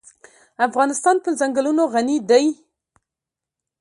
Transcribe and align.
افغانستان 0.67 1.15
په 1.23 1.29
ځنګلونه 1.39 1.83
غني 1.93 2.17
دی. 2.29 2.45